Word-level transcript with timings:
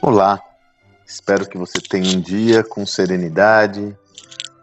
Olá, 0.00 0.40
espero 1.06 1.46
que 1.46 1.58
você 1.58 1.78
tenha 1.78 2.16
um 2.16 2.20
dia 2.20 2.64
com 2.64 2.86
serenidade, 2.86 3.94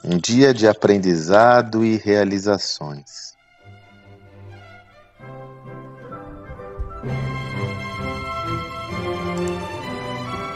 um 0.03 0.17
dia 0.17 0.53
de 0.53 0.67
aprendizado 0.67 1.85
e 1.85 1.97
realizações. 1.97 3.35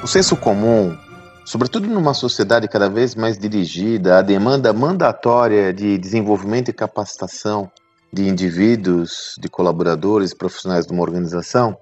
O 0.01 0.07
senso 0.07 0.35
comum, 0.35 0.97
sobretudo 1.45 1.87
numa 1.87 2.15
sociedade 2.15 2.67
cada 2.67 2.89
vez 2.89 3.13
mais 3.13 3.37
dirigida 3.37 4.17
à 4.17 4.21
demanda 4.23 4.73
mandatória 4.73 5.71
de 5.71 5.99
desenvolvimento 5.99 6.69
e 6.69 6.73
capacitação 6.73 7.71
de 8.13 8.30
indivíduos, 8.30 9.34
de 9.40 9.49
colaboradores, 9.49 10.35
profissionais 10.35 10.85
de 10.85 10.94
uma 10.94 11.02
organização, 11.02 11.76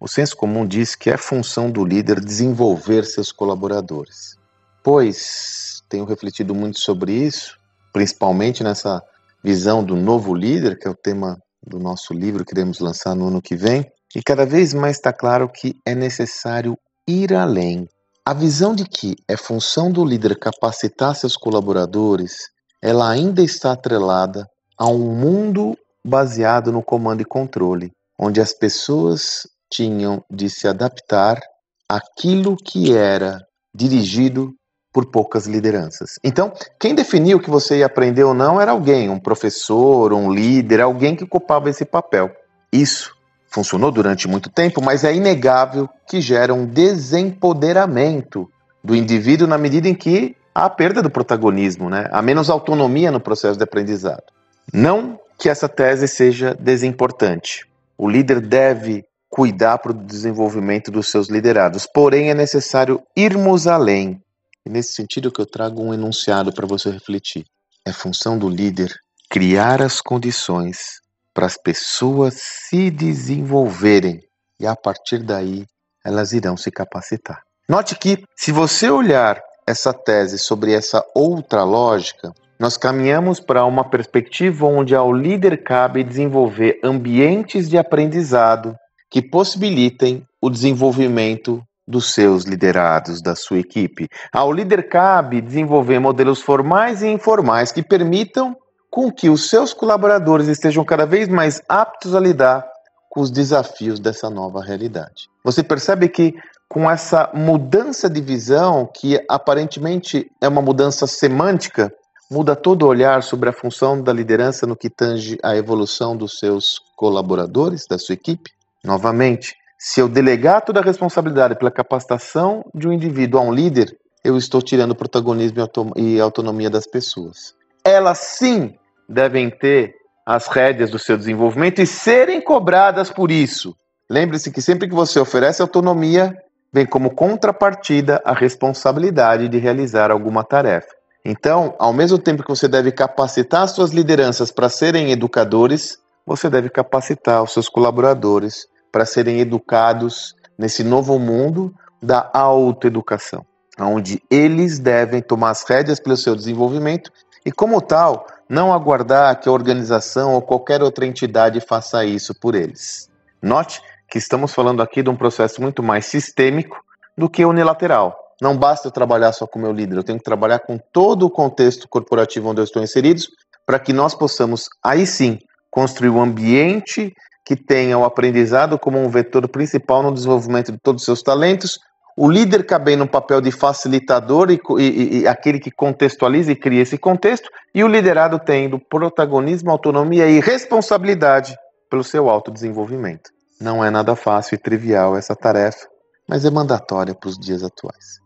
o 0.00 0.08
senso 0.08 0.36
comum 0.36 0.66
diz 0.66 0.96
que 0.96 1.08
é 1.08 1.16
função 1.16 1.70
do 1.70 1.84
líder 1.84 2.18
desenvolver 2.18 3.04
seus 3.04 3.30
colaboradores. 3.30 4.36
Pois 4.82 5.84
tenho 5.88 6.04
refletido 6.04 6.52
muito 6.56 6.80
sobre 6.80 7.12
isso, 7.12 7.56
principalmente 7.92 8.64
nessa 8.64 9.00
visão 9.44 9.84
do 9.84 9.94
novo 9.94 10.34
líder, 10.34 10.76
que 10.76 10.88
é 10.88 10.90
o 10.90 10.94
tema 10.94 11.38
do 11.64 11.78
nosso 11.78 12.12
livro 12.12 12.44
que 12.44 12.52
iremos 12.52 12.80
lançar 12.80 13.14
no 13.14 13.28
ano 13.28 13.40
que 13.40 13.54
vem, 13.54 13.86
e 14.14 14.20
cada 14.22 14.44
vez 14.44 14.74
mais 14.74 14.96
está 14.96 15.12
claro 15.12 15.48
que 15.48 15.76
é 15.86 15.94
necessário 15.94 16.76
ir 17.06 17.32
além. 17.32 17.88
A 18.24 18.34
visão 18.34 18.74
de 18.74 18.84
que 18.84 19.14
é 19.28 19.36
função 19.36 19.92
do 19.92 20.04
líder 20.04 20.36
capacitar 20.36 21.14
seus 21.14 21.36
colaboradores, 21.36 22.48
ela 22.82 23.08
ainda 23.08 23.40
está 23.40 23.70
atrelada 23.70 24.48
a 24.78 24.88
um 24.88 25.14
mundo 25.14 25.76
baseado 26.04 26.70
no 26.70 26.82
comando 26.82 27.22
e 27.22 27.24
controle, 27.24 27.90
onde 28.18 28.40
as 28.40 28.52
pessoas 28.52 29.46
tinham 29.70 30.22
de 30.30 30.48
se 30.48 30.68
adaptar 30.68 31.40
àquilo 31.88 32.56
que 32.56 32.94
era 32.94 33.40
dirigido 33.74 34.52
por 34.92 35.06
poucas 35.10 35.46
lideranças. 35.46 36.12
Então, 36.24 36.52
quem 36.80 36.94
definiu 36.94 37.36
o 37.36 37.40
que 37.40 37.50
você 37.50 37.78
ia 37.78 37.86
aprender 37.86 38.24
ou 38.24 38.32
não 38.32 38.60
era 38.60 38.70
alguém, 38.70 39.10
um 39.10 39.20
professor, 39.20 40.12
um 40.12 40.32
líder, 40.32 40.80
alguém 40.80 41.14
que 41.14 41.24
ocupava 41.24 41.68
esse 41.68 41.84
papel. 41.84 42.30
Isso 42.72 43.14
funcionou 43.46 43.90
durante 43.90 44.26
muito 44.26 44.48
tempo, 44.48 44.80
mas 44.82 45.04
é 45.04 45.14
inegável 45.14 45.88
que 46.08 46.20
gera 46.20 46.54
um 46.54 46.64
desempoderamento 46.64 48.48
do 48.82 48.94
indivíduo 48.94 49.46
na 49.46 49.58
medida 49.58 49.88
em 49.88 49.94
que 49.94 50.34
há 50.54 50.64
a 50.64 50.70
perda 50.70 51.02
do 51.02 51.10
protagonismo, 51.10 51.90
né? 51.90 52.08
há 52.10 52.22
menos 52.22 52.48
autonomia 52.48 53.10
no 53.10 53.20
processo 53.20 53.58
de 53.58 53.64
aprendizado. 53.64 54.24
Não 54.72 55.18
que 55.38 55.48
essa 55.48 55.68
tese 55.68 56.08
seja 56.08 56.54
desimportante. 56.54 57.66
O 57.96 58.08
líder 58.08 58.40
deve 58.40 59.04
cuidar 59.28 59.78
para 59.78 59.92
o 59.92 59.94
desenvolvimento 59.94 60.90
dos 60.90 61.08
seus 61.10 61.28
liderados. 61.28 61.86
Porém, 61.86 62.30
é 62.30 62.34
necessário 62.34 63.02
irmos 63.14 63.66
além. 63.66 64.20
E 64.64 64.70
nesse 64.70 64.92
sentido 64.92 65.30
que 65.30 65.40
eu 65.40 65.46
trago 65.46 65.82
um 65.82 65.92
enunciado 65.92 66.52
para 66.52 66.66
você 66.66 66.90
refletir. 66.90 67.44
É 67.84 67.92
função 67.92 68.38
do 68.38 68.48
líder 68.48 68.92
criar 69.28 69.82
as 69.82 70.00
condições 70.00 71.00
para 71.32 71.46
as 71.46 71.56
pessoas 71.56 72.34
se 72.40 72.90
desenvolverem 72.90 74.22
e 74.58 74.66
a 74.66 74.74
partir 74.74 75.22
daí 75.22 75.66
elas 76.04 76.32
irão 76.32 76.56
se 76.56 76.70
capacitar. 76.70 77.42
Note 77.68 77.96
que 77.96 78.24
se 78.36 78.52
você 78.52 78.88
olhar 78.88 79.42
essa 79.66 79.92
tese 79.92 80.38
sobre 80.38 80.72
essa 80.72 81.04
outra 81.14 81.64
lógica, 81.64 82.32
nós 82.58 82.76
caminhamos 82.76 83.40
para 83.40 83.64
uma 83.64 83.84
perspectiva 83.84 84.66
onde 84.66 84.94
ao 84.94 85.12
líder 85.12 85.62
cabe 85.62 86.02
desenvolver 86.02 86.80
ambientes 86.82 87.68
de 87.68 87.76
aprendizado 87.76 88.74
que 89.10 89.22
possibilitem 89.22 90.26
o 90.40 90.50
desenvolvimento 90.50 91.62
dos 91.86 92.12
seus 92.12 92.44
liderados, 92.44 93.22
da 93.22 93.36
sua 93.36 93.58
equipe. 93.58 94.08
Ao 94.32 94.52
líder 94.52 94.88
cabe 94.88 95.40
desenvolver 95.40 95.98
modelos 96.00 96.40
formais 96.40 97.02
e 97.02 97.06
informais 97.06 97.70
que 97.70 97.82
permitam 97.82 98.56
com 98.90 99.10
que 99.12 99.28
os 99.28 99.48
seus 99.48 99.72
colaboradores 99.72 100.48
estejam 100.48 100.84
cada 100.84 101.06
vez 101.06 101.28
mais 101.28 101.62
aptos 101.68 102.14
a 102.14 102.20
lidar 102.20 102.66
com 103.10 103.20
os 103.20 103.30
desafios 103.30 104.00
dessa 104.00 104.28
nova 104.28 104.62
realidade. 104.62 105.28
Você 105.44 105.62
percebe 105.62 106.08
que 106.08 106.34
com 106.68 106.90
essa 106.90 107.30
mudança 107.32 108.10
de 108.10 108.20
visão, 108.20 108.90
que 108.92 109.22
aparentemente 109.28 110.30
é 110.40 110.48
uma 110.48 110.60
mudança 110.60 111.06
semântica, 111.06 111.92
muda 112.30 112.56
todo 112.56 112.82
o 112.82 112.88
olhar 112.88 113.22
sobre 113.22 113.48
a 113.48 113.52
função 113.52 114.02
da 114.02 114.12
liderança 114.12 114.66
no 114.66 114.76
que 114.76 114.90
tange 114.90 115.38
à 115.42 115.56
evolução 115.56 116.16
dos 116.16 116.38
seus 116.38 116.80
colaboradores, 116.96 117.86
da 117.88 117.98
sua 117.98 118.14
equipe? 118.14 118.50
Novamente, 118.84 119.54
se 119.78 120.00
eu 120.00 120.08
delegar 120.08 120.62
toda 120.62 120.80
a 120.80 120.82
responsabilidade 120.82 121.56
pela 121.56 121.70
capacitação 121.70 122.64
de 122.74 122.88
um 122.88 122.92
indivíduo 122.92 123.40
a 123.40 123.42
um 123.42 123.52
líder, 123.52 123.96
eu 124.24 124.36
estou 124.36 124.60
tirando 124.60 124.92
o 124.92 124.96
protagonismo 124.96 125.58
e 125.96 126.20
autonomia 126.20 126.70
das 126.70 126.86
pessoas. 126.86 127.54
Elas 127.84 128.18
sim 128.18 128.74
devem 129.08 129.50
ter 129.50 129.94
as 130.26 130.48
rédeas 130.48 130.90
do 130.90 130.98
seu 130.98 131.16
desenvolvimento 131.16 131.80
e 131.80 131.86
serem 131.86 132.40
cobradas 132.40 133.10
por 133.10 133.30
isso. 133.30 133.76
Lembre-se 134.10 134.50
que 134.50 134.60
sempre 134.60 134.88
que 134.88 134.94
você 134.94 135.20
oferece 135.20 135.62
autonomia, 135.62 136.36
vem 136.72 136.84
como 136.84 137.14
contrapartida 137.14 138.20
a 138.24 138.32
responsabilidade 138.32 139.48
de 139.48 139.58
realizar 139.58 140.10
alguma 140.10 140.42
tarefa. 140.42 140.88
Então, 141.28 141.74
ao 141.80 141.92
mesmo 141.92 142.20
tempo 142.20 142.44
que 142.44 142.48
você 142.48 142.68
deve 142.68 142.92
capacitar 142.92 143.66
suas 143.66 143.90
lideranças 143.90 144.52
para 144.52 144.68
serem 144.68 145.10
educadores, 145.10 145.98
você 146.24 146.48
deve 146.48 146.70
capacitar 146.70 147.42
os 147.42 147.52
seus 147.52 147.68
colaboradores 147.68 148.68
para 148.92 149.04
serem 149.04 149.40
educados 149.40 150.36
nesse 150.56 150.84
novo 150.84 151.18
mundo 151.18 151.74
da 152.00 152.30
autoeducação, 152.32 153.44
onde 153.76 154.22
eles 154.30 154.78
devem 154.78 155.20
tomar 155.20 155.50
as 155.50 155.68
rédeas 155.68 155.98
pelo 155.98 156.16
seu 156.16 156.36
desenvolvimento 156.36 157.10
e, 157.44 157.50
como 157.50 157.80
tal, 157.80 158.24
não 158.48 158.72
aguardar 158.72 159.40
que 159.40 159.48
a 159.48 159.52
organização 159.52 160.32
ou 160.32 160.40
qualquer 160.40 160.80
outra 160.80 161.04
entidade 161.04 161.60
faça 161.60 162.04
isso 162.04 162.38
por 162.38 162.54
eles. 162.54 163.10
Note 163.42 163.82
que 164.08 164.18
estamos 164.18 164.54
falando 164.54 164.80
aqui 164.80 165.02
de 165.02 165.10
um 165.10 165.16
processo 165.16 165.60
muito 165.60 165.82
mais 165.82 166.06
sistêmico 166.06 166.80
do 167.18 167.28
que 167.28 167.44
unilateral. 167.44 168.25
Não 168.40 168.56
basta 168.56 168.88
eu 168.88 168.92
trabalhar 168.92 169.32
só 169.32 169.46
com 169.46 169.58
o 169.58 169.62
meu 169.62 169.72
líder, 169.72 169.96
eu 169.96 170.04
tenho 170.04 170.18
que 170.18 170.24
trabalhar 170.24 170.58
com 170.58 170.78
todo 170.92 171.24
o 171.24 171.30
contexto 171.30 171.88
corporativo 171.88 172.50
onde 172.50 172.60
eu 172.60 172.64
estou 172.64 172.82
inserido, 172.82 173.22
para 173.64 173.78
que 173.78 173.92
nós 173.92 174.14
possamos, 174.14 174.68
aí 174.84 175.06
sim, 175.06 175.38
construir 175.70 176.10
um 176.10 176.20
ambiente 176.20 177.12
que 177.44 177.56
tenha 177.56 177.96
o 177.96 178.04
aprendizado 178.04 178.78
como 178.78 178.98
um 178.98 179.08
vetor 179.08 179.48
principal 179.48 180.02
no 180.02 180.12
desenvolvimento 180.12 180.72
de 180.72 180.78
todos 180.78 181.02
os 181.02 181.06
seus 181.06 181.22
talentos, 181.22 181.78
o 182.16 182.30
líder 182.30 182.64
cabendo 182.64 183.04
no 183.04 183.10
papel 183.10 183.40
de 183.40 183.50
facilitador 183.50 184.50
e, 184.50 184.60
e, 184.78 185.20
e, 185.20 185.28
aquele 185.28 185.60
que 185.60 185.70
contextualiza 185.70 186.50
e 186.50 186.56
cria 186.56 186.82
esse 186.82 186.96
contexto, 186.96 187.48
e 187.74 187.84
o 187.84 187.88
liderado 187.88 188.38
tendo 188.38 188.78
protagonismo, 188.78 189.70
autonomia 189.70 190.26
e 190.26 190.40
responsabilidade 190.40 191.54
pelo 191.90 192.02
seu 192.02 192.28
autodesenvolvimento. 192.28 193.30
Não 193.60 193.84
é 193.84 193.90
nada 193.90 194.16
fácil 194.16 194.54
e 194.54 194.58
trivial 194.58 195.16
essa 195.16 195.36
tarefa, 195.36 195.86
mas 196.28 196.44
é 196.44 196.50
mandatória 196.50 197.14
para 197.14 197.28
os 197.28 197.38
dias 197.38 197.62
atuais. 197.62 198.25